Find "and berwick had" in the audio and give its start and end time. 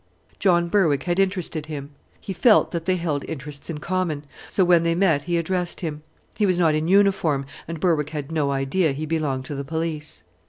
7.67-8.31